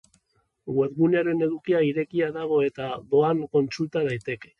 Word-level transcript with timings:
Webgunearen 0.77 1.43
edukia 1.47 1.81
irekita 1.89 2.29
dago 2.39 2.57
eta 2.69 2.87
doan 3.13 3.45
kontsulta 3.57 4.05
daiteke. 4.09 4.49